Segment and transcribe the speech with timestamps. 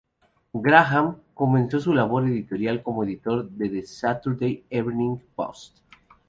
[0.55, 5.77] Graham comenzó su labor editorial como editor de "The Saturday Evening Post".